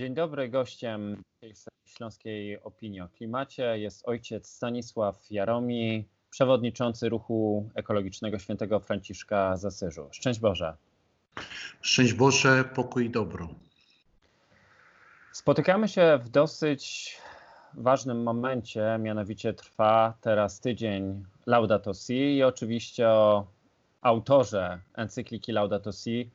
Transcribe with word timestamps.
Dzień 0.00 0.14
dobry. 0.14 0.48
Gościem 0.48 1.22
Śląskiej 1.84 2.62
Opinii 2.62 3.00
o 3.00 3.08
Klimacie 3.08 3.78
jest 3.78 4.08
ojciec 4.08 4.48
Stanisław 4.48 5.30
Jaromi, 5.30 6.08
przewodniczący 6.30 7.08
ruchu 7.08 7.70
ekologicznego 7.74 8.38
świętego 8.38 8.80
Franciszka 8.80 9.56
z 9.56 9.64
Asyżu. 9.64 10.08
Szczęść 10.12 10.40
Boże. 10.40 10.76
Szczęść 11.80 12.14
Boże, 12.14 12.64
pokój 12.74 13.06
i 13.06 13.10
dobro. 13.10 13.48
Spotykamy 15.32 15.88
się 15.88 16.18
w 16.22 16.28
dosyć 16.28 17.16
ważnym 17.74 18.22
momencie, 18.22 18.98
mianowicie 19.00 19.52
trwa 19.52 20.14
teraz 20.20 20.60
tydzień 20.60 21.24
Laudato 21.46 21.94
Si 21.94 22.36
i 22.36 22.42
oczywiście 22.42 23.08
o 23.08 23.46
autorze 24.00 24.80
encykliki 24.94 25.52
Laudato 25.52 25.92
Si 25.92 26.30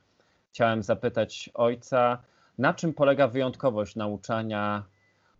chciałem 0.51 0.83
zapytać 0.83 1.49
ojca, 1.53 2.21
na 2.57 2.73
czym 2.73 2.93
polega 2.93 3.27
wyjątkowość 3.27 3.95
nauczania 3.95 4.83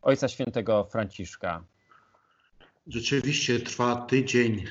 Ojca 0.02 0.28
Świętego 0.28 0.84
Franciszka? 0.84 1.64
Rzeczywiście 2.88 3.60
trwa 3.60 3.96
tydzień 3.96 4.64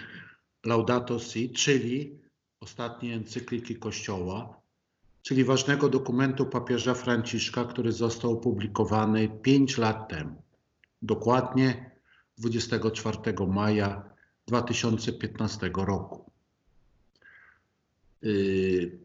Laudato 0.65 1.19
Si, 1.19 1.51
czyli 1.51 2.19
ostatniej 2.61 3.13
encykliki 3.13 3.77
Kościoła, 3.77 4.61
czyli 5.23 5.45
ważnego 5.45 5.89
dokumentu 5.89 6.47
papieża 6.47 6.95
Franciszka, 6.95 7.65
który 7.65 7.93
został 7.93 8.33
opublikowany 8.33 9.29
5 9.29 9.79
lat 9.79 10.09
temu, 10.09 10.43
dokładnie 11.03 11.91
24 12.39 13.19
maja 13.47 14.11
2015 14.47 15.71
roku. 15.75 16.31
Yy, 18.23 19.04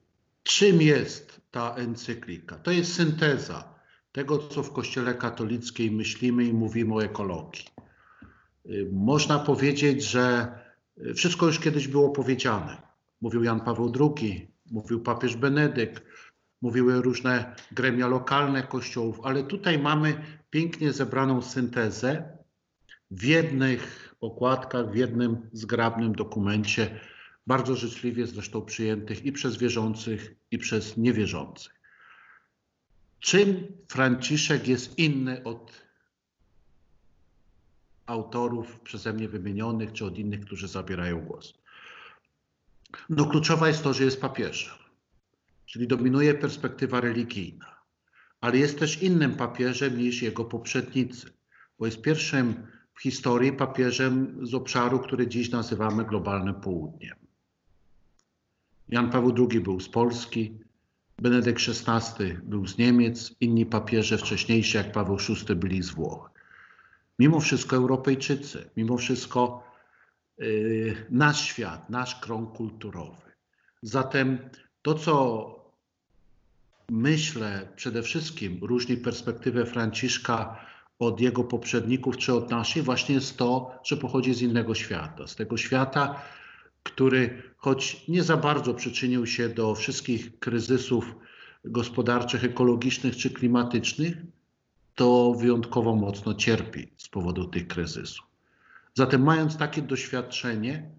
czym 0.50 0.82
jest 0.82 1.42
ta 1.52 1.76
encyklika? 1.76 2.56
To 2.56 2.72
jest 2.72 2.94
synteza 2.94 3.74
tego, 4.12 4.38
co 4.38 4.64
w 4.64 4.74
Kościele 4.74 5.14
katolickiej 5.14 5.92
myślimy 5.92 6.46
i 6.46 6.54
mówimy 6.54 6.96
o 6.96 7.04
ekologii. 7.04 7.66
Yy, 8.66 8.90
można 8.92 9.40
powiedzieć, 9.40 10.04
że 10.04 10.48
wszystko 11.16 11.46
już 11.46 11.60
kiedyś 11.60 11.88
było 11.88 12.10
powiedziane. 12.10 12.82
Mówił 13.22 13.44
Jan 13.44 13.62
Paweł 13.62 13.94
II, 14.00 14.52
mówił 14.72 15.00
papież 15.00 15.36
Benedykt, 15.36 16.04
mówiły 16.62 17.02
różne 17.02 17.56
gremia 17.72 18.08
lokalne 18.08 18.64
kościołów, 18.64 19.20
ale 19.24 19.44
tutaj 19.44 19.80
mamy 19.80 20.24
pięknie 20.50 20.94
zebraną 20.94 21.42
syntezę 21.42 22.38
w 23.12 23.24
jednych 23.24 24.16
okładkach, 24.22 24.92
w 24.92 24.96
jednym 24.96 25.50
zgrabnym 25.54 26.14
dokumencie, 26.14 27.00
bardzo 27.50 27.76
życzliwie 27.76 28.28
zresztą 28.28 28.62
przyjętych 28.62 29.26
i 29.26 29.32
przez 29.32 29.58
wierzących, 29.58 30.36
i 30.52 30.58
przez 30.58 30.98
niewierzących. 30.98 31.74
Czym 33.20 33.68
Franciszek 33.88 34.68
jest 34.68 35.00
inny 35.00 35.44
od 35.44 35.82
autorów 38.06 38.80
przeze 38.80 39.14
mnie 39.14 39.30
wymienionych, 39.30 39.94
czy 39.94 40.06
od 40.06 40.18
innych, 40.18 40.42
którzy 40.42 40.68
zabierają 40.68 41.22
głos? 41.22 41.54
No 43.10 43.26
kluczowa 43.26 43.68
jest 43.68 43.84
to, 43.84 43.94
że 43.94 44.04
jest 44.04 44.22
papieżem, 44.22 44.76
czyli 45.66 45.88
dominuje 45.88 46.34
perspektywa 46.34 47.02
religijna, 47.02 47.76
ale 48.42 48.58
jest 48.58 48.80
też 48.80 49.04
innym 49.04 49.36
papieżem 49.36 49.98
niż 49.98 50.22
jego 50.22 50.46
poprzednicy, 50.46 51.34
bo 51.80 51.86
jest 51.86 52.02
pierwszym 52.02 52.68
w 52.94 53.02
historii 53.02 53.54
papieżem 53.54 54.48
z 54.48 54.54
obszaru, 54.54 55.00
który 55.00 55.28
dziś 55.28 55.50
nazywamy 55.52 56.06
globalnym 56.06 56.56
południem. 56.56 57.29
Jan 58.90 59.10
Paweł 59.10 59.36
II 59.50 59.60
był 59.60 59.80
z 59.80 59.90
Polski, 59.90 60.60
Benedykt 61.22 61.62
XVI 61.70 62.24
był 62.44 62.68
z 62.68 62.78
Niemiec, 62.78 63.36
inni 63.42 63.66
papieże 63.66 64.18
wcześniejsi 64.18 64.78
jak 64.78 64.92
Paweł 64.92 65.18
VI 65.18 65.56
byli 65.56 65.84
z 65.84 65.90
Włoch. 65.90 66.32
Mimo 67.20 67.40
wszystko 67.40 67.76
Europejczycy, 67.76 68.70
mimo 68.78 68.98
wszystko 68.98 69.64
yy, 70.38 71.06
nasz 71.10 71.42
świat, 71.42 71.90
nasz 71.90 72.20
krąg 72.20 72.56
kulturowy. 72.56 73.32
Zatem 73.82 74.38
to, 74.82 74.94
co 74.94 75.46
myślę 76.90 77.68
przede 77.76 78.04
wszystkim 78.04 78.60
różni 78.62 78.98
perspektywę 78.98 79.66
Franciszka 79.66 80.66
od 81.00 81.22
jego 81.22 81.44
poprzedników 81.44 82.18
czy 82.18 82.34
od 82.34 82.50
naszej, 82.50 82.84
właśnie 82.84 83.16
jest 83.16 83.38
to, 83.38 83.80
że 83.84 83.98
pochodzi 83.98 84.34
z 84.34 84.42
innego 84.42 84.76
świata. 84.76 85.28
Z 85.28 85.36
tego 85.36 85.58
świata, 85.58 86.22
który 86.92 87.44
choć 87.58 88.08
nie 88.08 88.24
za 88.24 88.38
bardzo 88.38 88.74
przyczynił 88.74 89.26
się 89.26 89.50
do 89.50 89.76
wszystkich 89.76 90.40
kryzysów 90.40 91.16
gospodarczych, 91.66 92.44
ekologicznych 92.44 93.16
czy 93.16 93.30
klimatycznych, 93.30 94.18
to 94.96 95.34
wyjątkowo 95.34 95.96
mocno 95.96 96.34
cierpi 96.34 96.88
z 96.98 97.10
powodu 97.10 97.48
tych 97.48 97.68
kryzysów. 97.68 98.26
Zatem, 98.94 99.24
mając 99.24 99.58
takie 99.58 99.82
doświadczenie, 99.82 100.90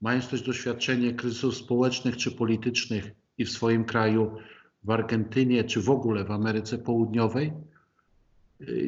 mając 0.00 0.28
też 0.28 0.42
doświadczenie 0.42 1.14
kryzysów 1.14 1.56
społecznych 1.56 2.16
czy 2.16 2.32
politycznych 2.32 3.10
i 3.38 3.44
w 3.44 3.50
swoim 3.50 3.84
kraju, 3.84 4.36
w 4.84 4.90
Argentynie 4.90 5.64
czy 5.64 5.80
w 5.80 5.90
ogóle 5.90 6.24
w 6.24 6.30
Ameryce 6.30 6.78
Południowej, 6.78 7.52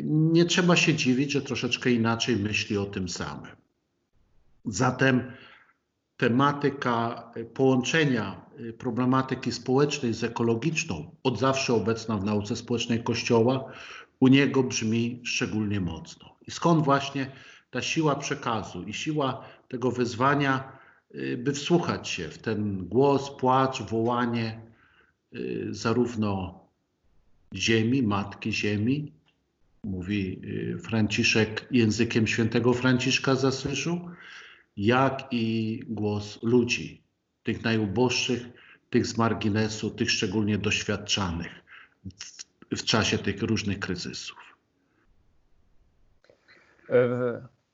nie 0.04 0.44
trzeba 0.44 0.76
się 0.76 0.94
dziwić, 0.94 1.32
że 1.32 1.42
troszeczkę 1.42 1.90
inaczej 1.90 2.36
myśli 2.36 2.76
o 2.76 2.84
tym 2.84 3.08
samym. 3.08 3.56
Zatem 4.64 5.32
tematyka 6.18 7.24
połączenia 7.54 8.40
problematyki 8.78 9.52
społecznej 9.52 10.14
z 10.14 10.24
ekologiczną, 10.24 11.10
od 11.22 11.38
zawsze 11.38 11.74
obecna 11.74 12.16
w 12.16 12.24
nauce 12.24 12.56
społecznej 12.56 13.02
Kościoła, 13.02 13.72
u 14.20 14.28
niego 14.28 14.62
brzmi 14.62 15.20
szczególnie 15.24 15.80
mocno. 15.80 16.36
I 16.46 16.50
skąd 16.50 16.84
właśnie 16.84 17.30
ta 17.70 17.82
siła 17.82 18.16
przekazu 18.16 18.82
i 18.82 18.92
siła 18.92 19.44
tego 19.68 19.90
wyzwania, 19.90 20.78
by 21.38 21.52
wsłuchać 21.52 22.08
się 22.08 22.28
w 22.28 22.38
ten 22.38 22.88
głos, 22.88 23.30
płacz, 23.30 23.82
wołanie 23.82 24.60
zarówno 25.70 26.60
ziemi, 27.54 28.02
matki 28.02 28.52
ziemi, 28.52 29.12
mówi 29.84 30.40
Franciszek 30.82 31.68
językiem 31.70 32.26
świętego 32.26 32.72
Franciszka 32.72 33.34
z 33.34 33.44
Asyżu, 33.44 34.10
jak 34.78 35.26
i 35.30 35.80
głos 35.88 36.42
ludzi, 36.42 37.02
tych 37.42 37.64
najuboższych, 37.64 38.48
tych 38.90 39.06
z 39.06 39.18
marginesu, 39.18 39.90
tych 39.90 40.10
szczególnie 40.10 40.58
doświadczanych 40.58 41.52
w, 42.70 42.76
w 42.76 42.84
czasie 42.84 43.18
tych 43.18 43.42
różnych 43.42 43.78
kryzysów. 43.78 44.38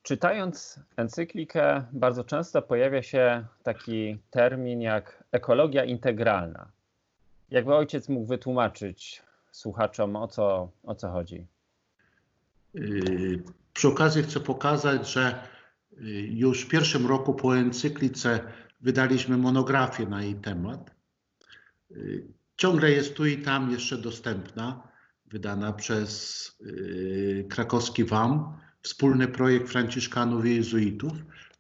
Czytając 0.03 0.81
encyklikę, 0.97 1.85
bardzo 1.93 2.25
często 2.25 2.63
pojawia 2.63 3.03
się 3.03 3.47
taki 3.63 4.19
termin 4.31 4.81
jak 4.81 5.25
ekologia 5.33 5.85
integralna. 5.85 6.69
Jakby 7.51 7.75
ojciec 7.75 8.09
mógł 8.09 8.27
wytłumaczyć 8.27 9.23
słuchaczom, 9.53 10.17
o 10.17 10.29
co, 10.29 10.71
o 10.83 10.95
co 10.95 11.09
chodzi? 11.11 11.47
Yy, 12.75 13.43
przy 13.75 13.89
okazji 13.89 14.23
chcę 14.23 14.41
pokazać, 14.41 15.09
że 15.09 15.54
już 16.31 16.61
w 16.61 16.69
pierwszym 16.69 17.07
roku 17.07 17.35
po 17.35 17.59
encyklice 17.59 18.41
wydaliśmy 18.81 19.37
monografię 19.37 20.07
na 20.07 20.23
jej 20.23 20.35
temat. 20.35 20.91
Yy, 21.91 22.27
ciągle 22.57 22.91
jest 22.91 23.15
tu 23.15 23.27
i 23.27 23.39
tam 23.39 23.71
jeszcze 23.71 23.99
dostępna, 23.99 24.89
wydana 25.27 25.73
przez 25.73 26.53
krakowski 27.49 28.05
WAM, 28.05 28.57
wspólny 28.83 29.29
projekt 29.29 29.69
Franciszkanów 29.69 30.47
i 30.47 30.57
Jezuitów, 30.57 31.13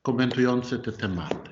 komentujący 0.02 0.78
te 0.78 0.92
tematy. 0.92 1.50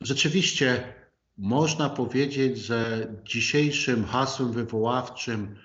Rzeczywiście 0.00 0.94
można 1.38 1.90
powiedzieć, 1.90 2.58
że 2.58 3.08
dzisiejszym 3.24 4.04
hasłem 4.04 4.52
wywoławczym 4.52 5.56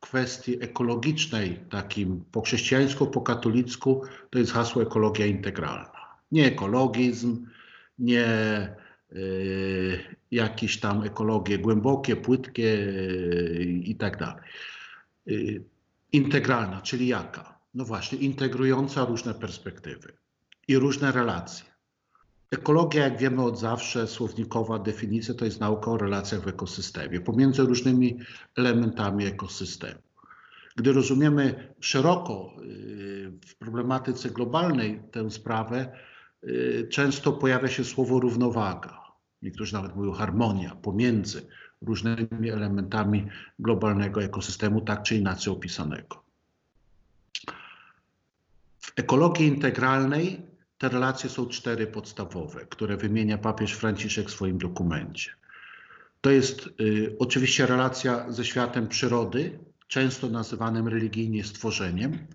kwestii 0.00 0.62
ekologicznej, 0.62 1.60
takim 1.70 2.24
po 2.32 2.40
chrześcijańsku, 2.40 3.06
po 3.06 3.20
katolicku, 3.20 4.02
to 4.30 4.38
jest 4.38 4.52
hasło 4.52 4.82
ekologia 4.82 5.26
integralna. 5.26 6.16
Nie 6.32 6.46
ekologizm, 6.46 7.46
nie 7.98 8.26
y, 9.12 10.16
jakieś 10.30 10.80
tam 10.80 11.02
ekologie 11.02 11.58
głębokie, 11.58 12.16
płytkie 12.16 12.74
y, 12.74 13.80
i 13.84 13.94
tak 13.96 14.16
dalej. 14.16 14.42
Y, 15.28 15.62
integralna, 16.12 16.80
czyli 16.80 17.08
jaka? 17.08 17.58
No 17.74 17.84
właśnie, 17.84 18.18
integrująca 18.18 19.04
różne 19.04 19.34
perspektywy 19.34 20.12
i 20.68 20.76
różne 20.78 21.12
relacje. 21.12 21.69
Ekologia, 22.50 23.04
jak 23.04 23.18
wiemy 23.18 23.42
od 23.42 23.58
zawsze, 23.58 24.06
słownikowa 24.06 24.78
definicja 24.78 25.34
to 25.34 25.44
jest 25.44 25.60
nauka 25.60 25.90
o 25.90 25.98
relacjach 25.98 26.40
w 26.40 26.48
ekosystemie, 26.48 27.20
pomiędzy 27.20 27.62
różnymi 27.62 28.18
elementami 28.56 29.26
ekosystemu. 29.26 30.00
Gdy 30.76 30.92
rozumiemy 30.92 31.74
szeroko 31.80 32.54
y, 32.62 33.32
w 33.46 33.54
problematyce 33.54 34.30
globalnej 34.30 35.02
tę 35.10 35.30
sprawę, 35.30 35.92
y, 36.44 36.88
często 36.90 37.32
pojawia 37.32 37.68
się 37.68 37.84
słowo 37.84 38.20
równowaga. 38.20 39.00
Niektórzy 39.42 39.74
nawet 39.74 39.96
mówią 39.96 40.12
harmonia 40.12 40.74
pomiędzy 40.74 41.46
różnymi 41.82 42.50
elementami 42.50 43.26
globalnego 43.58 44.22
ekosystemu, 44.22 44.80
tak 44.80 45.02
czy 45.02 45.16
inaczej 45.16 45.52
opisanego. 45.52 46.22
W 48.80 48.92
ekologii 48.96 49.46
integralnej 49.46 50.49
te 50.80 50.88
relacje 50.88 51.30
są 51.30 51.46
cztery 51.46 51.86
podstawowe, 51.86 52.66
które 52.66 52.96
wymienia 52.96 53.38
papież 53.38 53.72
Franciszek 53.72 54.28
w 54.28 54.32
swoim 54.32 54.58
dokumencie. 54.58 55.30
To 56.20 56.30
jest 56.30 56.68
y, 56.80 57.16
oczywiście 57.18 57.66
relacja 57.66 58.32
ze 58.32 58.44
światem 58.44 58.88
przyrody, 58.88 59.58
często 59.88 60.28
nazywanym 60.28 60.88
religijnie 60.88 61.44
stworzeniem. 61.44 62.26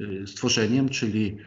Y, 0.00 0.26
stworzeniem, 0.26 0.88
czyli 0.88 1.38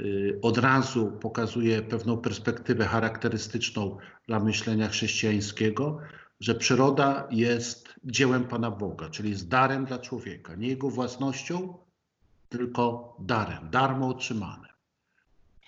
y, 0.00 0.38
od 0.42 0.58
razu 0.58 1.12
pokazuje 1.20 1.82
pewną 1.82 2.16
perspektywę 2.16 2.84
charakterystyczną 2.84 3.98
dla 4.26 4.40
myślenia 4.40 4.88
chrześcijańskiego, 4.88 5.98
że 6.40 6.54
przyroda 6.54 7.28
jest 7.30 7.94
dziełem 8.04 8.44
Pana 8.44 8.70
Boga, 8.70 9.10
czyli 9.10 9.30
jest 9.30 9.48
darem 9.48 9.84
dla 9.84 9.98
człowieka, 9.98 10.54
nie 10.54 10.68
jego 10.68 10.90
własnością, 10.90 11.74
tylko 12.48 13.16
darem, 13.20 13.70
darmo 13.70 14.08
otrzymanym. 14.08 14.63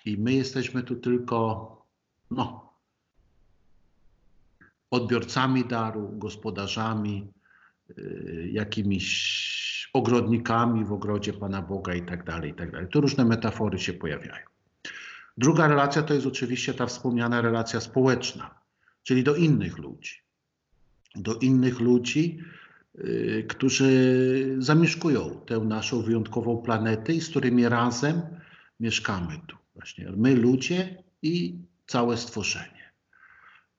I 0.07 0.17
my 0.17 0.33
jesteśmy 0.33 0.83
tu 0.83 0.95
tylko, 0.95 1.37
no, 2.31 2.73
odbiorcami 4.91 5.65
daru, 5.65 6.09
gospodarzami, 6.13 7.33
y, 7.97 8.49
jakimiś 8.51 9.89
ogrodnikami 9.93 10.85
w 10.85 10.93
ogrodzie 10.93 11.33
Pana 11.33 11.61
Boga 11.61 11.93
i 11.93 12.05
tak 12.05 12.23
dalej, 12.23 12.51
i 12.51 12.53
tak 12.53 12.71
dalej. 12.71 12.87
Tu 12.87 13.01
różne 13.01 13.25
metafory 13.25 13.79
się 13.79 13.93
pojawiają. 13.93 14.45
Druga 15.37 15.67
relacja 15.67 16.03
to 16.03 16.13
jest 16.13 16.27
oczywiście 16.27 16.73
ta 16.73 16.85
wspomniana 16.85 17.41
relacja 17.41 17.81
społeczna, 17.81 18.59
czyli 19.03 19.23
do 19.23 19.35
innych 19.35 19.77
ludzi. 19.77 20.15
Do 21.15 21.35
innych 21.35 21.79
ludzi, 21.79 22.39
y, 22.95 23.45
którzy 23.49 24.55
zamieszkują 24.59 25.41
tę 25.45 25.59
naszą 25.59 26.01
wyjątkową 26.01 26.57
planetę 26.57 27.13
i 27.13 27.21
z 27.21 27.29
którymi 27.29 27.69
razem 27.69 28.21
mieszkamy 28.79 29.39
tu. 29.47 29.66
Właśnie 29.77 30.11
my 30.17 30.35
ludzie 30.35 31.03
i 31.21 31.55
całe 31.87 32.17
stworzenie. 32.17 32.91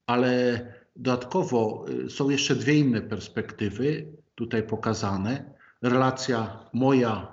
Ale 0.07 0.65
dodatkowo 0.97 1.85
y, 2.07 2.11
są 2.11 2.31
jeszcze 2.31 2.55
dwie 2.55 2.75
inne 2.75 3.01
perspektywy 3.01 4.07
tutaj 4.35 4.63
pokazane. 4.63 5.55
Relacja 5.83 6.71
moja 6.73 7.33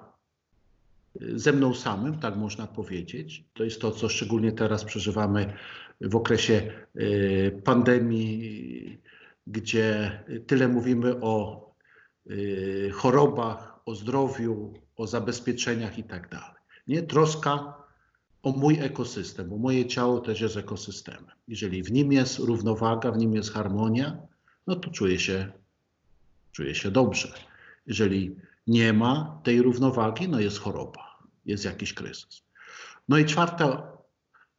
y, 1.21 1.39
ze 1.39 1.53
mną 1.53 1.73
samym, 1.73 2.19
tak 2.19 2.35
można 2.35 2.67
powiedzieć. 2.67 3.43
To 3.53 3.63
jest 3.63 3.81
to, 3.81 3.91
co 3.91 4.09
szczególnie 4.09 4.51
teraz 4.51 4.85
przeżywamy 4.85 5.53
w 6.01 6.15
okresie 6.15 6.71
y, 6.95 7.61
pandemii, 7.63 9.01
gdzie 9.47 10.19
tyle 10.47 10.67
mówimy 10.67 11.21
o 11.21 11.65
chorobach, 12.93 13.79
o 13.85 13.95
zdrowiu, 13.95 14.73
o 14.95 15.07
zabezpieczeniach 15.07 15.97
i 15.97 16.03
tak 16.03 16.29
dalej. 16.29 16.61
Nie? 16.87 17.03
Troska 17.03 17.84
o 18.45 18.51
mój 18.51 18.79
ekosystem, 18.79 19.49
bo 19.49 19.57
moje 19.57 19.85
ciało 19.85 20.19
też 20.19 20.41
jest 20.41 20.57
ekosystemem. 20.57 21.35
Jeżeli 21.47 21.83
w 21.83 21.91
nim 21.91 22.11
jest 22.11 22.39
równowaga, 22.39 23.11
w 23.11 23.17
nim 23.17 23.33
jest 23.33 23.53
harmonia, 23.53 24.17
no 24.67 24.75
to 24.75 24.89
czuję 24.89 25.19
się, 25.19 25.51
czuję 26.51 26.75
się 26.75 26.91
dobrze. 26.91 27.33
Jeżeli 27.87 28.35
nie 28.67 28.93
ma 28.93 29.41
tej 29.43 29.61
równowagi, 29.61 30.29
no 30.29 30.39
jest 30.39 30.59
choroba, 30.59 31.19
jest 31.45 31.65
jakiś 31.65 31.93
kryzys. 31.93 32.41
No 33.09 33.17
i 33.17 33.25
czwarta, 33.25 33.91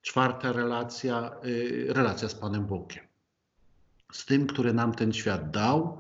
czwarta 0.03 0.53
relacja, 0.53 1.37
yy, 1.45 1.93
relacja 1.93 2.29
z 2.29 2.35
Panem 2.35 2.67
Bogiem. 2.67 3.05
Z 4.13 4.25
tym, 4.27 4.47
który 4.47 4.75
nam 4.75 4.95
ten 4.95 5.13
świat 5.13 5.51
dał 5.51 5.99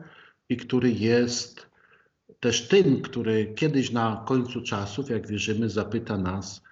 i 0.48 0.56
który 0.56 0.92
jest 0.92 1.66
też 2.40 2.68
tym, 2.68 3.02
który 3.02 3.54
kiedyś 3.54 3.90
na 3.90 4.24
końcu 4.28 4.62
czasów, 4.62 5.10
jak 5.10 5.26
wierzymy, 5.26 5.70
zapyta 5.70 6.18
nas, 6.18 6.65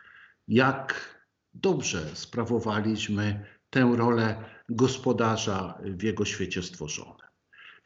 jak 0.48 1.14
dobrze 1.54 2.16
sprawowaliśmy 2.16 3.44
tę 3.70 3.92
rolę 3.96 4.44
gospodarza 4.68 5.78
w 5.82 6.02
jego 6.02 6.24
świecie 6.24 6.62
stworzonym. 6.62 7.26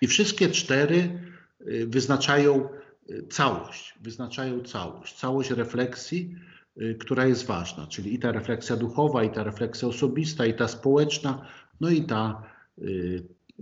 I 0.00 0.06
wszystkie 0.06 0.48
cztery 0.48 1.20
y, 1.60 1.86
wyznaczają 1.86 2.68
y, 3.10 3.26
całość, 3.30 3.94
wyznaczają 4.00 4.60
całość, 4.60 5.14
całość 5.14 5.50
refleksji, 5.50 6.34
y, 6.82 6.96
która 7.00 7.26
jest 7.26 7.46
ważna, 7.46 7.86
czyli 7.86 8.14
i 8.14 8.18
ta 8.18 8.32
refleksja 8.32 8.76
duchowa, 8.76 9.24
i 9.24 9.30
ta 9.30 9.42
refleksja 9.42 9.88
osobista, 9.88 10.46
i 10.46 10.54
ta 10.54 10.68
społeczna, 10.68 11.46
no 11.80 11.90
i 11.90 12.02
ta 12.02 12.42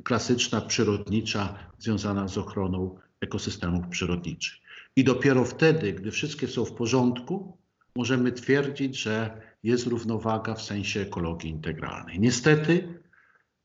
klasyczna, 0.04 0.60
przyrodnicza, 0.60 1.58
związana 1.78 2.28
z 2.28 2.38
ochroną 2.38 2.98
ekosystemów 3.20 3.88
przyrodniczych. 3.88 4.54
I 4.96 5.04
dopiero 5.04 5.44
wtedy, 5.44 5.92
gdy 5.92 6.10
wszystkie 6.10 6.48
są 6.48 6.64
w 6.64 6.72
porządku, 6.72 7.58
możemy 7.96 8.32
twierdzić, 8.32 8.96
że 8.96 9.40
jest 9.62 9.86
równowaga 9.86 10.54
w 10.54 10.62
sensie 10.62 11.00
ekologii 11.00 11.50
integralnej. 11.50 12.20
Niestety 12.20 13.02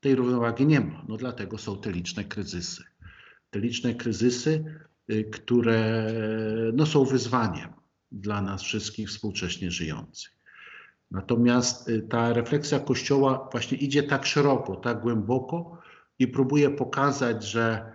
tej 0.00 0.14
równowagi 0.14 0.66
nie 0.66 0.80
ma, 0.80 1.04
no 1.08 1.16
dlatego 1.16 1.58
są 1.58 1.80
te 1.80 1.92
liczne 1.92 2.24
kryzysy. 2.24 2.84
Te 3.50 3.60
liczne 3.60 3.94
kryzysy, 3.94 4.64
y, 5.10 5.24
które 5.24 6.12
no, 6.72 6.86
są 6.86 7.04
wyzwaniem 7.04 7.72
dla 8.12 8.42
nas 8.42 8.62
wszystkich 8.62 9.08
współcześnie 9.08 9.70
żyjących. 9.70 10.32
Natomiast 11.10 11.88
y, 11.88 12.02
ta 12.02 12.32
refleksja 12.32 12.80
Kościoła 12.80 13.48
właśnie 13.52 13.78
idzie 13.78 14.02
tak 14.02 14.26
szeroko, 14.26 14.76
tak 14.76 15.00
głęboko 15.00 15.78
i 16.18 16.28
próbuje 16.28 16.70
pokazać, 16.70 17.44
że 17.44 17.92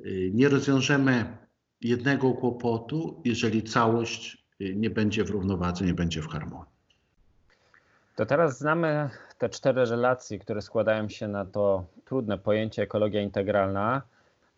y, 0.00 0.30
nie 0.34 0.48
rozwiążemy 0.48 1.38
jednego 1.80 2.32
kłopotu, 2.32 3.22
jeżeli 3.24 3.62
całość 3.62 4.45
nie 4.60 4.90
będzie 4.90 5.24
w 5.24 5.30
równowadze, 5.30 5.84
nie 5.84 5.94
będzie 5.94 6.22
w 6.22 6.28
harmonii. 6.28 6.76
To 8.16 8.26
teraz 8.26 8.58
znamy 8.58 9.10
te 9.38 9.48
cztery 9.48 9.84
relacje, 9.84 10.38
które 10.38 10.62
składają 10.62 11.08
się 11.08 11.28
na 11.28 11.44
to 11.44 11.86
trudne 12.04 12.38
pojęcie 12.38 12.82
ekologia 12.82 13.22
integralna. 13.22 14.02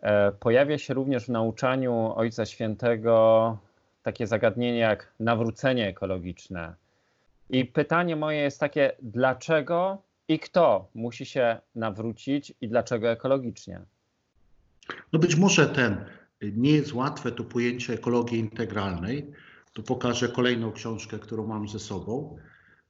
E, 0.00 0.32
pojawia 0.32 0.78
się 0.78 0.94
również 0.94 1.24
w 1.24 1.28
nauczaniu 1.28 2.12
Ojca 2.16 2.46
Świętego 2.46 3.58
takie 4.02 4.26
zagadnienie 4.26 4.78
jak 4.78 5.12
nawrócenie 5.20 5.88
ekologiczne. 5.88 6.74
I 7.50 7.64
pytanie 7.64 8.16
moje 8.16 8.38
jest 8.38 8.60
takie, 8.60 8.92
dlaczego 9.02 10.02
i 10.28 10.38
kto 10.38 10.88
musi 10.94 11.26
się 11.26 11.56
nawrócić 11.74 12.52
i 12.60 12.68
dlaczego 12.68 13.10
ekologicznie? 13.10 13.80
No 15.12 15.18
być 15.18 15.36
może 15.36 15.66
ten 15.66 16.04
nie 16.42 16.70
jest 16.70 16.94
łatwe 16.94 17.32
to 17.32 17.44
pojęcie 17.44 17.92
ekologii 17.94 18.38
integralnej, 18.38 19.32
tu 19.78 19.82
pokażę 19.82 20.28
kolejną 20.28 20.72
książkę, 20.72 21.18
którą 21.18 21.46
mam 21.46 21.68
ze 21.68 21.78
sobą. 21.78 22.36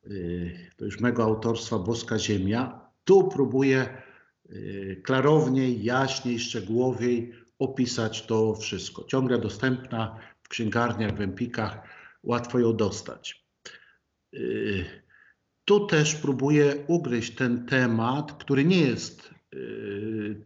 Y, 0.07 0.71
to 0.77 0.85
już 0.85 1.01
mego 1.01 1.25
autorstwa 1.25 1.79
Boska 1.79 2.19
Ziemia. 2.19 2.81
Tu 3.05 3.29
próbuję 3.29 4.03
y, 4.51 5.03
klarowniej, 5.05 5.85
jaśniej, 5.85 6.39
szczegółowiej 6.39 7.33
opisać 7.59 8.27
to 8.27 8.55
wszystko. 8.55 9.05
Ciągle 9.05 9.39
dostępna 9.39 10.19
w 10.43 10.49
księgarniach, 10.49 11.17
w 11.17 11.21
empikach, 11.21 11.79
łatwo 12.23 12.59
ją 12.59 12.77
dostać. 12.77 13.45
Y, 14.35 14.85
tu 15.65 15.87
też 15.87 16.15
próbuję 16.15 16.75
ugryźć 16.87 17.35
ten 17.35 17.67
temat, 17.67 18.33
który 18.33 18.65
nie 18.65 18.81
jest 18.81 19.31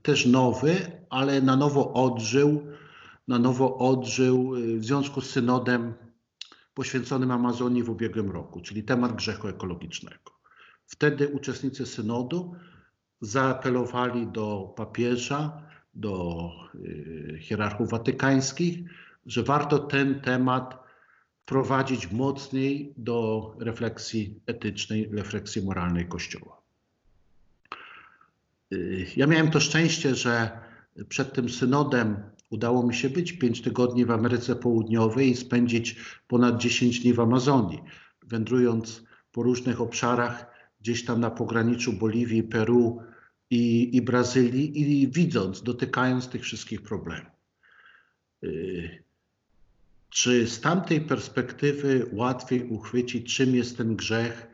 też 0.02 0.26
nowy, 0.26 0.76
ale 1.10 1.40
na 1.40 1.56
nowo 1.56 1.92
odżył, 1.92 2.66
na 3.28 3.38
nowo 3.38 3.78
odżył 3.78 4.52
w 4.78 4.84
związku 4.84 5.20
z 5.20 5.30
synodem 5.30 5.94
poświęconym 6.74 7.30
Amazonii 7.30 7.82
w 7.82 7.90
ubiegłym 7.90 8.30
roku, 8.30 8.60
czyli 8.60 8.82
temat 8.82 9.16
grzechu 9.16 9.48
ekologicznego. 9.48 10.32
Wtedy 10.86 11.28
uczestnicy 11.28 11.86
synodu 11.86 12.54
zaapelowali 13.20 14.26
do 14.26 14.74
papieża, 14.76 15.62
do 15.94 16.50
y, 16.74 17.38
hierarchów 17.40 17.90
watykańskich, 17.90 18.78
że 19.26 19.42
warto 19.42 19.78
ten 19.78 20.20
temat 20.20 20.82
prowadzić 21.44 22.12
mocniej 22.12 22.94
do 22.96 23.54
refleksji 23.58 24.40
etycznej, 24.46 25.08
refleksji 25.12 25.62
moralnej 25.62 26.08
Kościoła. 26.08 26.60
Y, 28.72 29.06
ja 29.16 29.26
miałem 29.26 29.50
to 29.50 29.60
szczęście, 29.60 30.14
że 30.14 30.60
przed 31.08 31.32
tym 31.32 31.48
synodem 31.48 32.22
Udało 32.52 32.86
mi 32.86 32.94
się 32.94 33.10
być 33.10 33.32
5 33.32 33.62
tygodni 33.62 34.04
w 34.04 34.10
Ameryce 34.10 34.56
Południowej 34.56 35.30
i 35.30 35.36
spędzić 35.36 35.96
ponad 36.28 36.60
10 36.60 37.00
dni 37.00 37.12
w 37.12 37.20
Amazonii, 37.20 37.82
wędrując 38.22 39.02
po 39.32 39.42
różnych 39.42 39.80
obszarach, 39.80 40.46
gdzieś 40.80 41.04
tam 41.04 41.20
na 41.20 41.30
pograniczu 41.30 41.92
Boliwii, 41.92 42.42
Peru 42.42 43.02
i, 43.50 43.96
i 43.96 44.02
Brazylii 44.02 44.80
i 44.80 45.08
widząc, 45.08 45.62
dotykając 45.62 46.28
tych 46.28 46.42
wszystkich 46.42 46.82
problemów. 46.82 47.32
Y, 48.44 49.02
czy 50.10 50.46
z 50.46 50.60
tamtej 50.60 51.00
perspektywy 51.00 52.06
łatwiej 52.12 52.62
uchwycić, 52.62 53.36
czym 53.36 53.54
jest 53.54 53.76
ten 53.76 53.96
grzech, 53.96 54.48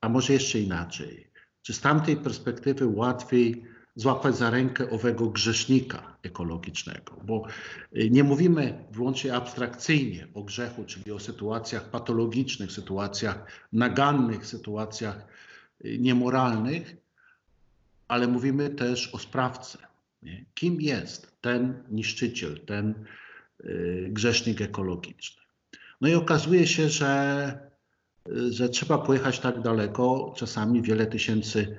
a 0.00 0.08
może 0.08 0.32
jeszcze 0.32 0.60
inaczej? 0.60 1.30
Czy 1.62 1.72
z 1.72 1.80
tamtej 1.80 2.16
perspektywy 2.16 2.86
łatwiej 2.86 3.73
złapać 3.96 4.36
za 4.36 4.50
rękę 4.50 4.90
owego 4.90 5.26
grzesznika 5.26 6.16
ekologicznego, 6.22 7.20
bo 7.24 7.46
y, 7.96 8.10
nie 8.10 8.24
mówimy 8.24 8.84
wyłącznie 8.90 9.34
abstrakcyjnie 9.34 10.26
o 10.34 10.42
grzechu, 10.42 10.84
czyli 10.84 11.12
o 11.12 11.18
sytuacjach 11.18 11.90
patologicznych, 11.90 12.72
sytuacjach 12.72 13.46
nagannych, 13.72 14.46
sytuacjach 14.46 15.26
y, 15.84 15.98
niemoralnych, 15.98 16.96
ale 18.08 18.26
mówimy 18.26 18.70
też 18.70 19.14
o 19.14 19.18
sprawcy. 19.18 19.78
Nie? 20.22 20.44
Kim 20.54 20.80
jest 20.80 21.32
ten 21.40 21.82
niszczyciel, 21.90 22.60
ten 22.60 22.94
y, 23.64 24.08
grzesznik 24.10 24.60
ekologiczny? 24.60 25.42
No 26.00 26.08
i 26.08 26.14
okazuje 26.14 26.66
się, 26.66 26.88
że, 26.88 27.58
że 28.50 28.68
trzeba 28.68 28.98
pojechać 28.98 29.40
tak 29.40 29.60
daleko, 29.60 30.34
czasami 30.36 30.82
wiele 30.82 31.06
tysięcy 31.06 31.76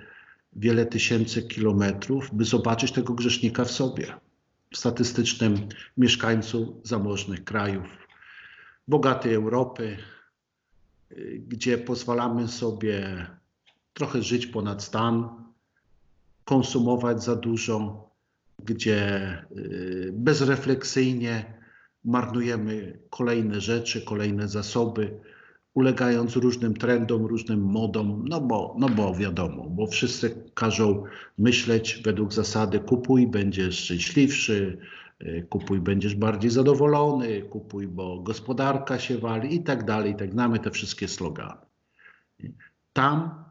wiele 0.56 0.86
tysięcy 0.86 1.44
kilometrów, 1.44 2.30
by 2.34 2.46
zobaczyć 2.46 2.92
tego 2.92 3.14
grzesznika 3.14 3.66
w 3.66 3.72
sobie, 3.72 4.14
w 4.72 4.78
statystycznym 4.78 5.56
mieszkańcu 5.98 6.82
zamożnych 6.84 7.44
krajów, 7.44 7.88
bogatej 8.88 9.34
Europy, 9.34 9.98
gdzie 11.48 11.78
pozwalamy 11.78 12.48
sobie 12.48 13.26
trochę 13.94 14.24
żyć 14.24 14.48
ponad 14.48 14.84
stan, 14.84 15.46
konsumować 16.46 17.24
za 17.24 17.36
dużo, 17.36 18.10
gdzie 18.64 19.32
y, 19.58 20.12
bezrefleksyjnie 20.14 21.54
marnujemy 22.04 23.00
kolejne 23.10 23.62
rzeczy, 23.62 24.02
kolejne 24.02 24.48
zasoby, 24.48 25.20
ulegając 25.76 26.36
różnym 26.36 26.74
trendom, 26.74 27.26
różnym 27.26 27.62
modom, 27.62 28.26
no 28.28 28.42
bo, 28.42 28.76
no 28.80 28.90
bo 28.90 29.16
wiadomo, 29.16 29.70
bo 29.70 29.88
wszyscy 29.88 30.44
każą 30.54 31.04
myśleć 31.38 32.02
według 32.06 32.34
zasady 32.34 32.80
kupuj, 32.80 33.28
będziesz 33.28 33.80
szczęśliwszy, 33.80 34.78
y, 35.22 35.48
kupuj, 35.50 35.80
będziesz 35.80 36.16
bardziej 36.16 36.52
zadowolony, 36.52 37.42
kupuj, 37.42 37.88
bo 37.88 38.20
gospodarka 38.20 39.00
się 39.00 39.18
wali 39.18 39.56
i 39.56 39.64
tak 39.64 39.86
dalej, 39.86 40.12
i 40.12 40.16
tak 40.16 40.32
znamy 40.32 40.60
te 40.60 40.72
wszystkie 40.72 41.08
slogany. 41.08 41.62
Tam, 42.94 43.44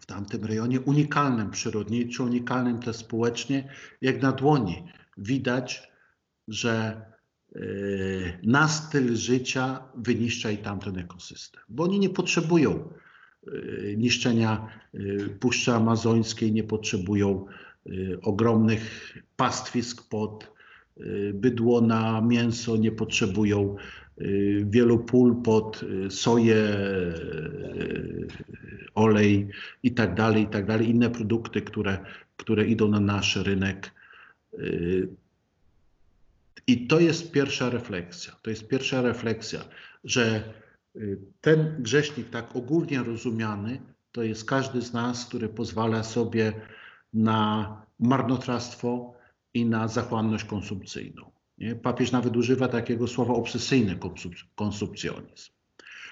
w 0.00 0.06
tamtym 0.06 0.44
rejonie, 0.44 0.80
unikalnym 0.80 1.50
przyrodniczo, 1.50 2.24
unikalnym 2.24 2.78
też 2.78 2.96
społecznie, 2.96 3.68
jak 4.00 4.22
na 4.22 4.32
dłoni, 4.32 4.84
widać, 5.18 5.92
że 6.48 7.02
na 8.42 8.68
styl 8.68 9.16
życia 9.16 9.82
wyniszcza 9.94 10.50
i 10.50 10.58
tamten 10.58 10.98
ekosystem, 10.98 11.62
bo 11.68 11.84
oni 11.84 11.98
nie 11.98 12.10
potrzebują 12.10 12.92
yy, 13.46 13.94
niszczenia 13.98 14.68
yy, 14.92 15.28
Puszczy 15.40 15.72
Amazońskiej, 15.72 16.52
nie 16.52 16.64
potrzebują 16.64 17.46
ogromnych 18.22 19.14
pastwisk 19.36 20.08
pod 20.08 20.52
bydło 21.34 21.80
na 21.80 22.20
mięso, 22.20 22.76
nie 22.76 22.92
potrzebują 22.92 23.76
wielu 24.64 24.98
pól 24.98 25.42
pod 25.42 25.84
soję, 26.10 26.76
olej 28.94 29.48
i 29.82 29.92
tak 29.92 30.14
dalej, 30.14 30.42
i 30.42 30.46
tak 30.46 30.66
dalej, 30.66 30.90
inne 30.90 31.10
produkty, 31.10 31.62
które, 31.62 31.98
które 32.36 32.66
idą 32.66 32.88
na 32.88 33.00
nasz 33.00 33.36
rynek 33.36 33.92
i 36.70 36.86
to 36.86 37.00
jest 37.00 37.32
pierwsza 37.32 37.70
refleksja. 37.70 38.32
To 38.42 38.50
jest 38.50 38.68
pierwsza 38.68 39.02
refleksja, 39.02 39.60
że 40.04 40.52
y, 40.96 41.18
ten 41.40 41.76
grzesznik, 41.78 42.30
tak 42.30 42.56
ogólnie 42.56 43.02
rozumiany, 43.02 43.80
to 44.12 44.22
jest 44.22 44.44
każdy 44.44 44.82
z 44.82 44.92
nas, 44.92 45.26
który 45.26 45.48
pozwala 45.48 46.02
sobie 46.02 46.52
na 47.14 47.76
marnotrawstwo 47.98 49.14
i 49.54 49.66
na 49.66 49.88
zachłanność 49.88 50.44
konsumpcyjną. 50.44 51.30
Nie? 51.58 51.74
Papież 51.74 52.12
nawet 52.12 52.36
używa 52.36 52.68
takiego 52.68 53.08
słowa 53.08 53.34
obsesyjny 53.34 53.98
konsumpcjonizm. 54.54 55.52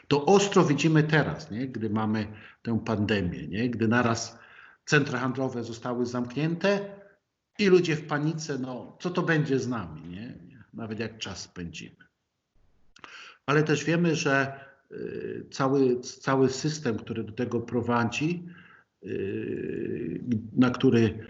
To 0.09 0.25
ostro 0.25 0.65
widzimy 0.65 1.03
teraz, 1.03 1.50
nie? 1.50 1.69
gdy 1.69 1.91
mamy 1.91 2.27
tę 2.62 2.81
pandemię, 2.85 3.49
nie? 3.49 3.71
gdy 3.71 3.88
naraz 3.88 4.38
centra 4.85 5.19
handlowe 5.19 5.65
zostały 5.65 6.07
zamknięte 6.07 6.99
i 7.59 7.67
ludzie 7.67 7.97
w 7.97 8.07
panice, 8.07 8.59
no 8.59 8.97
co 9.00 9.11
to 9.11 9.23
będzie 9.23 9.59
z 9.59 9.69
nami? 9.69 10.03
Nie? 10.09 10.17
Nawet 10.78 11.00
jak 11.00 11.18
czas 11.18 11.42
spędzimy. 11.42 11.97
Ale 13.47 13.62
też 13.62 13.85
wiemy, 13.85 14.16
że 14.16 14.61
y, 14.92 15.47
cały, 15.50 16.00
cały 16.00 16.49
system, 16.49 16.99
który 16.99 17.25
do 17.25 17.32
tego 17.32 17.61
prowadzi, 17.61 18.44
y, 19.04 20.20
na 20.56 20.70
który, 20.70 21.26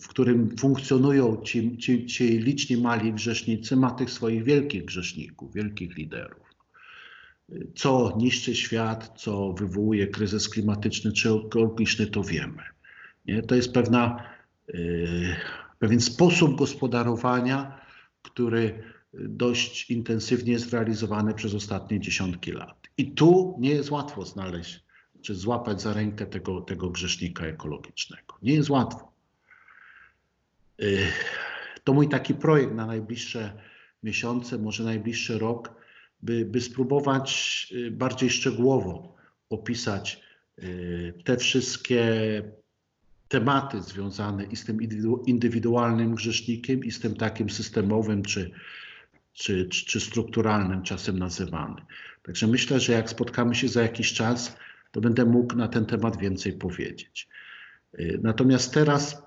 w 0.00 0.08
którym 0.08 0.56
funkcjonują 0.56 1.42
ci, 1.42 1.78
ci, 1.78 2.06
ci 2.06 2.38
liczni 2.38 2.76
mali 2.76 3.12
grzesznicy, 3.12 3.76
ma 3.76 3.90
tych 3.90 4.10
swoich 4.10 4.44
wielkich 4.44 4.84
grzeszników, 4.84 5.54
wielkich 5.54 5.96
liderów. 5.96 6.48
Co 7.74 8.16
niszczy 8.18 8.54
świat, 8.54 9.12
co 9.16 9.52
wywołuje 9.52 10.06
kryzys 10.06 10.48
klimatyczny 10.48 11.12
czy 11.12 11.30
ekologiczny, 11.30 12.06
to 12.06 12.22
wiemy. 12.22 12.62
Nie? 13.26 13.42
To 13.42 13.54
jest 13.54 13.72
pewna, 13.72 14.22
yy, 14.68 15.36
pewien 15.78 16.00
sposób 16.00 16.58
gospodarowania, 16.58 17.80
który 18.30 18.82
dość 19.12 19.90
intensywnie 19.90 20.52
jest 20.52 20.72
realizowany 20.72 21.34
przez 21.34 21.54
ostatnie 21.54 22.00
dziesiątki 22.00 22.52
lat. 22.52 22.88
I 22.96 23.12
tu 23.12 23.56
nie 23.60 23.70
jest 23.70 23.90
łatwo 23.90 24.24
znaleźć 24.24 24.88
czy 25.22 25.34
złapać 25.34 25.82
za 25.82 25.92
rękę 25.92 26.26
tego, 26.26 26.60
tego 26.60 26.90
grzesznika 26.90 27.46
ekologicznego. 27.46 28.38
Nie 28.42 28.54
jest 28.54 28.70
łatwo. 28.70 29.12
Y, 30.82 31.06
to 31.84 31.92
mój 31.92 32.08
taki 32.08 32.34
projekt 32.34 32.74
na 32.74 32.86
najbliższe 32.86 33.52
miesiące, 34.02 34.58
może 34.58 34.84
najbliższy 34.84 35.38
rok, 35.38 35.74
by, 36.22 36.44
by 36.44 36.60
spróbować 36.60 37.66
y, 37.72 37.90
bardziej 37.90 38.30
szczegółowo 38.30 39.16
opisać 39.50 40.20
y, 40.58 41.14
te 41.24 41.36
wszystkie 41.36 42.02
tematy 43.28 43.82
związane 43.82 44.44
i 44.44 44.56
z 44.56 44.64
tym 44.64 44.78
indywidualnym 45.26 46.14
grzesznikiem, 46.14 46.84
i 46.84 46.90
z 46.90 47.00
tym 47.00 47.16
takim 47.16 47.50
systemowym 47.50 48.22
czy, 48.22 48.50
czy, 49.32 49.68
czy, 49.68 49.84
czy 49.84 50.00
strukturalnym 50.00 50.82
czasem 50.82 51.18
nazywany. 51.18 51.82
Także 52.22 52.46
myślę, 52.46 52.80
że 52.80 52.92
jak 52.92 53.10
spotkamy 53.10 53.54
się 53.54 53.68
za 53.68 53.82
jakiś 53.82 54.12
czas, 54.12 54.56
to 54.92 55.00
będę 55.00 55.24
mógł 55.24 55.56
na 55.56 55.68
ten 55.68 55.86
temat 55.86 56.18
więcej 56.18 56.52
powiedzieć. 56.52 57.28
Y, 57.98 58.20
natomiast 58.22 58.74
teraz, 58.74 59.22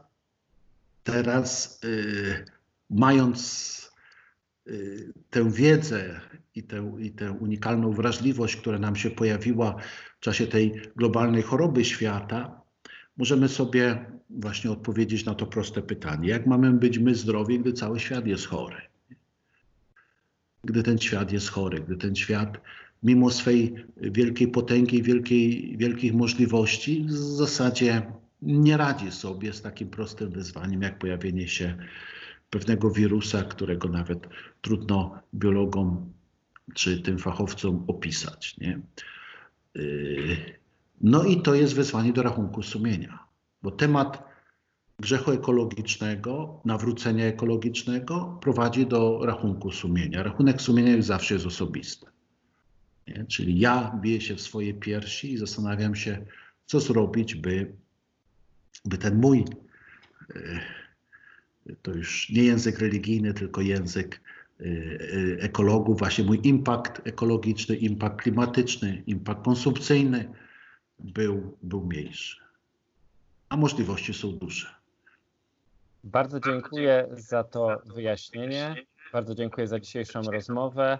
teraz 1.03 1.79
yy, 1.83 2.45
mając 2.89 3.91
yy, 4.65 5.13
tę 5.29 5.51
wiedzę 5.51 6.21
i 6.55 6.63
tę, 6.63 6.95
i 6.99 7.11
tę 7.11 7.31
unikalną 7.31 7.91
wrażliwość, 7.91 8.55
która 8.55 8.79
nam 8.79 8.95
się 8.95 9.09
pojawiła 9.09 9.75
w 10.17 10.19
czasie 10.19 10.47
tej 10.47 10.81
globalnej 10.95 11.41
choroby 11.41 11.85
świata, 11.85 12.60
możemy 13.21 13.47
sobie 13.47 14.05
właśnie 14.29 14.71
odpowiedzieć 14.71 15.25
na 15.25 15.35
to 15.35 15.45
proste 15.45 15.81
pytanie. 15.81 16.29
Jak 16.29 16.47
mamy 16.47 16.73
być 16.73 16.97
my 16.97 17.15
zdrowi, 17.15 17.59
gdy 17.59 17.73
cały 17.73 17.99
świat 17.99 18.27
jest 18.27 18.45
chory? 18.45 18.81
Gdy 20.63 20.83
ten 20.83 20.97
świat 20.97 21.31
jest 21.31 21.49
chory, 21.49 21.79
gdy 21.79 21.97
ten 21.97 22.15
świat 22.15 22.61
mimo 23.03 23.29
swej 23.29 23.75
wielkiej 23.97 24.47
potęgi, 24.47 25.03
wielkiej, 25.03 25.77
wielkich 25.77 26.13
możliwości 26.13 27.05
w 27.05 27.11
zasadzie 27.11 28.01
nie 28.41 28.77
radzi 28.77 29.11
sobie 29.11 29.53
z 29.53 29.61
takim 29.61 29.89
prostym 29.89 30.29
wyzwaniem, 30.31 30.81
jak 30.81 30.99
pojawienie 30.99 31.47
się 31.47 31.77
pewnego 32.49 32.91
wirusa, 32.91 33.43
którego 33.43 33.89
nawet 33.89 34.27
trudno 34.61 35.19
biologom 35.33 36.13
czy 36.75 37.01
tym 37.01 37.17
fachowcom 37.17 37.83
opisać. 37.87 38.57
Nie? 38.57 38.79
Yy, 39.75 40.60
no 41.03 41.23
i 41.23 41.41
to 41.41 41.55
jest 41.55 41.73
wezwanie 41.73 42.13
do 42.13 42.23
rachunku 42.23 42.63
sumienia, 42.63 43.19
bo 43.63 43.71
temat 43.71 44.31
grzechu 44.99 45.31
ekologicznego, 45.31 46.61
nawrócenia 46.65 47.25
ekologicznego 47.25 48.39
prowadzi 48.41 48.85
do 48.85 49.25
rachunku 49.25 49.71
sumienia. 49.71 50.23
Rachunek 50.23 50.61
sumienia 50.61 50.95
już 50.95 51.05
zawsze 51.05 51.33
jest 51.33 51.45
osobisty. 51.45 52.05
Nie? 53.07 53.25
Czyli 53.25 53.59
ja 53.59 53.99
biję 54.01 54.21
się 54.21 54.35
w 54.35 54.41
swoje 54.41 54.73
piersi 54.73 55.33
i 55.33 55.37
zastanawiam 55.37 55.95
się, 55.95 56.25
co 56.65 56.79
zrobić, 56.79 57.35
by, 57.35 57.71
by 58.85 58.97
ten 58.97 59.15
mój, 59.15 59.45
e, 60.35 60.59
to 61.81 61.93
już 61.93 62.29
nie 62.29 62.43
język 62.43 62.79
religijny, 62.79 63.33
tylko 63.33 63.61
język 63.61 64.21
e, 64.59 64.63
e, 64.63 64.67
ekologów, 65.39 65.99
właśnie 65.99 66.23
mój 66.23 66.39
impact 66.43 67.01
ekologiczny, 67.07 67.75
impact 67.75 68.21
klimatyczny, 68.21 69.03
impact 69.07 69.45
konsumpcyjny, 69.45 70.29
był, 71.03 71.57
był 71.63 71.85
mniejszy. 71.85 72.41
A 73.49 73.57
możliwości 73.57 74.13
są 74.13 74.31
duże. 74.31 74.67
Bardzo 76.03 76.39
dziękuję 76.39 77.07
za 77.11 77.43
to 77.43 77.81
wyjaśnienie. 77.85 78.75
Bardzo 79.13 79.35
dziękuję 79.35 79.67
za 79.67 79.79
dzisiejszą 79.79 80.21
rozmowę. 80.21 80.99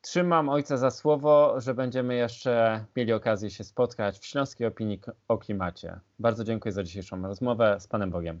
Trzymam 0.00 0.48
ojca 0.48 0.76
za 0.76 0.90
słowo, 0.90 1.60
że 1.60 1.74
będziemy 1.74 2.14
jeszcze 2.14 2.84
mieli 2.96 3.12
okazję 3.12 3.50
się 3.50 3.64
spotkać 3.64 4.18
w 4.18 4.26
Śląskiej 4.26 4.66
Opinii 4.66 5.00
o 5.28 5.38
Klimacie. 5.38 6.00
Bardzo 6.18 6.44
dziękuję 6.44 6.72
za 6.72 6.82
dzisiejszą 6.82 7.22
rozmowę. 7.22 7.76
Z 7.80 7.86
Panem 7.86 8.10
Bogiem. 8.10 8.40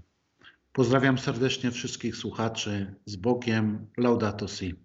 Pozdrawiam 0.72 1.18
serdecznie 1.18 1.70
wszystkich 1.70 2.16
słuchaczy. 2.16 2.94
Z 3.06 3.16
Bogiem. 3.16 3.86
Laudato 3.96 4.48
Si. 4.48 4.83